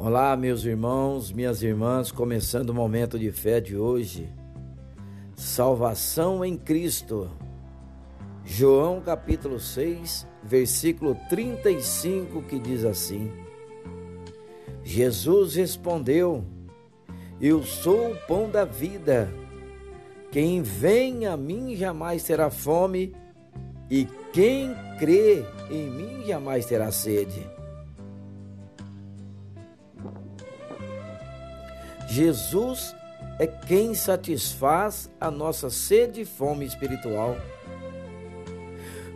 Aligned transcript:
Olá, 0.00 0.36
meus 0.36 0.64
irmãos, 0.64 1.32
minhas 1.32 1.60
irmãs, 1.60 2.12
começando 2.12 2.70
o 2.70 2.74
momento 2.74 3.18
de 3.18 3.32
fé 3.32 3.60
de 3.60 3.76
hoje. 3.76 4.28
Salvação 5.34 6.44
em 6.44 6.56
Cristo. 6.56 7.28
João 8.44 9.00
capítulo 9.00 9.58
6, 9.58 10.24
versículo 10.40 11.16
35, 11.28 12.42
que 12.42 12.60
diz 12.60 12.84
assim: 12.84 13.28
Jesus 14.84 15.56
respondeu: 15.56 16.44
Eu 17.40 17.64
sou 17.64 18.12
o 18.12 18.16
pão 18.28 18.48
da 18.48 18.64
vida. 18.64 19.28
Quem 20.30 20.62
vem 20.62 21.26
a 21.26 21.36
mim 21.36 21.74
jamais 21.74 22.22
terá 22.22 22.50
fome, 22.50 23.16
e 23.90 24.06
quem 24.32 24.76
crê 24.96 25.44
em 25.68 25.90
mim 25.90 26.24
jamais 26.24 26.66
terá 26.66 26.92
sede. 26.92 27.57
Jesus 32.08 32.96
é 33.38 33.46
quem 33.46 33.92
satisfaz 33.94 35.10
a 35.20 35.30
nossa 35.30 35.68
sede 35.68 36.22
e 36.22 36.24
fome 36.24 36.64
espiritual. 36.64 37.36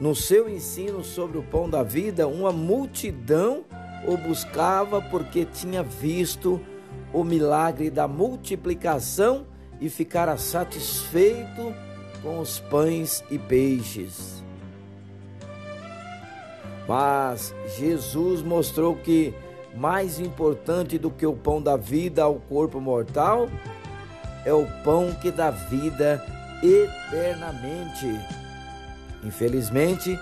No 0.00 0.14
seu 0.14 0.48
ensino 0.48 1.04
sobre 1.04 1.36
o 1.36 1.42
pão 1.42 1.68
da 1.68 1.82
vida, 1.82 2.26
uma 2.26 2.50
multidão 2.50 3.64
o 4.06 4.16
buscava 4.16 5.02
porque 5.02 5.44
tinha 5.44 5.82
visto 5.82 6.60
o 7.12 7.22
milagre 7.22 7.90
da 7.90 8.08
multiplicação 8.08 9.46
e 9.80 9.90
ficara 9.90 10.38
satisfeito 10.38 11.74
com 12.22 12.38
os 12.38 12.58
pães 12.58 13.22
e 13.30 13.38
peixes. 13.38 14.42
Mas 16.86 17.54
Jesus 17.76 18.40
mostrou 18.40 18.96
que 18.96 19.34
mais 19.74 20.18
importante 20.18 20.98
do 20.98 21.10
que 21.10 21.26
o 21.26 21.34
pão 21.34 21.60
da 21.60 21.76
vida 21.76 22.22
ao 22.22 22.36
corpo 22.36 22.80
mortal 22.80 23.48
é 24.44 24.52
o 24.52 24.66
pão 24.82 25.12
que 25.20 25.30
dá 25.30 25.50
vida 25.50 26.24
eternamente. 26.62 28.06
Infelizmente, 29.24 30.18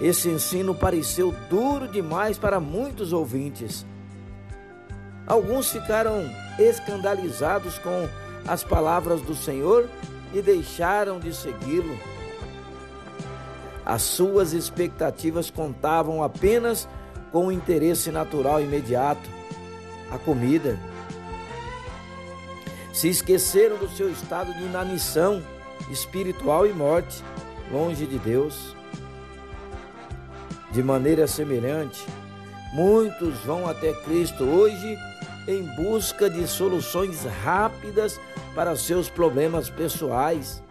esse 0.00 0.28
ensino 0.28 0.74
pareceu 0.74 1.34
duro 1.48 1.88
demais 1.88 2.38
para 2.38 2.60
muitos 2.60 3.12
ouvintes. 3.12 3.86
Alguns 5.26 5.70
ficaram 5.70 6.30
escandalizados 6.58 7.78
com 7.78 8.08
as 8.46 8.62
palavras 8.62 9.20
do 9.20 9.34
Senhor 9.34 9.88
e 10.32 10.40
deixaram 10.40 11.18
de 11.18 11.34
segui-lo. 11.34 11.98
As 13.84 14.02
suas 14.02 14.52
expectativas 14.52 15.50
contavam 15.50 16.22
apenas 16.22 16.88
com 17.32 17.46
o 17.46 17.52
interesse 17.52 18.10
natural 18.10 18.60
imediato, 18.60 19.28
a 20.10 20.18
comida. 20.18 20.78
Se 22.92 23.08
esqueceram 23.08 23.76
do 23.76 23.88
seu 23.88 24.10
estado 24.10 24.52
de 24.54 24.64
inanição 24.64 25.42
espiritual 25.90 26.66
e 26.66 26.72
morte, 26.72 27.22
longe 27.70 28.06
de 28.06 28.18
Deus. 28.18 28.74
De 30.72 30.82
maneira 30.82 31.26
semelhante, 31.26 32.04
muitos 32.72 33.38
vão 33.40 33.68
até 33.68 33.92
Cristo 33.92 34.44
hoje 34.44 34.98
em 35.46 35.62
busca 35.76 36.28
de 36.28 36.46
soluções 36.46 37.24
rápidas 37.42 38.20
para 38.54 38.76
seus 38.76 39.08
problemas 39.08 39.70
pessoais, 39.70 40.62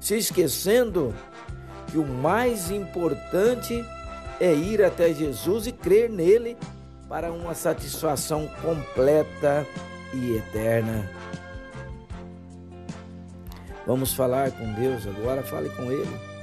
se 0.00 0.16
esquecendo 0.16 1.14
que 1.88 1.98
o 1.98 2.04
mais 2.04 2.70
importante 2.70 3.74
é 3.74 3.95
ir 4.40 4.82
até 4.82 5.12
Jesus 5.12 5.66
e 5.66 5.72
crer 5.72 6.10
nele 6.10 6.56
para 7.08 7.32
uma 7.32 7.54
satisfação 7.54 8.48
completa 8.62 9.66
e 10.12 10.36
eterna. 10.36 11.08
Vamos 13.86 14.12
falar 14.12 14.50
com 14.50 14.72
Deus 14.72 15.06
agora, 15.06 15.42
fale 15.42 15.68
com 15.70 15.84
Ele. 15.84 16.36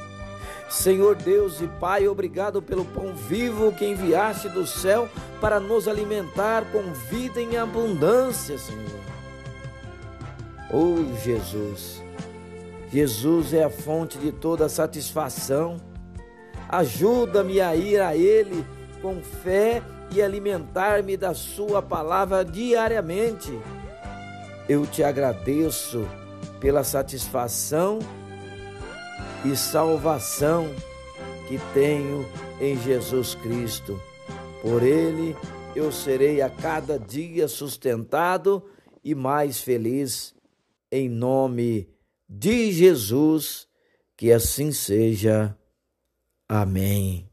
Senhor 0.70 1.16
Deus 1.16 1.62
e 1.62 1.68
Pai, 1.68 2.08
obrigado 2.08 2.62
pelo 2.62 2.84
pão 2.84 3.14
vivo 3.14 3.72
que 3.74 3.86
enviaste 3.86 4.50
do 4.50 4.66
céu 4.66 5.08
para 5.40 5.60
nos 5.60 5.88
alimentar 5.88 6.64
com 6.72 6.81
vida 7.10 7.40
em 7.40 7.58
abundância, 7.58 8.58
Senhor. 8.58 9.00
Oh 10.72 11.04
Jesus, 11.22 12.02
Jesus 12.92 13.54
é 13.54 13.64
a 13.64 13.70
fonte 13.70 14.18
de 14.18 14.31
toda 14.31 14.68
satisfação 14.68 15.80
Ajuda-me 16.74 17.62
a 17.62 17.76
ir 17.76 18.02
a 18.02 18.18
Ele 18.18 18.66
com 19.00 19.22
fé 19.22 19.84
e 20.10 20.20
alimentar-me 20.24 21.16
da 21.16 21.32
Sua 21.32 21.84
palavra 21.84 22.44
diariamente. 22.44 23.52
Eu 24.68 24.88
te 24.88 25.04
agradeço 25.04 26.10
pela 26.60 26.84
satisfação 26.84 28.00
e 29.46 29.56
salvação 29.56 30.68
que 31.48 31.60
tenho 31.76 32.28
em 32.60 32.76
Jesus 32.82 33.36
Cristo. 33.36 34.02
Por 34.60 34.82
Ele 34.82 35.38
eu 35.76 35.92
serei 35.92 36.42
a 36.42 36.50
cada 36.50 36.98
dia 36.98 37.48
sustentado 37.48 38.68
e 39.04 39.14
mais 39.14 39.62
feliz. 39.62 40.34
Em 40.92 41.08
nome 41.08 41.88
de 42.28 42.72
Jesus, 42.72 43.68
que 44.18 44.32
assim 44.32 44.72
seja. 44.72 45.56
Amém. 46.53 47.33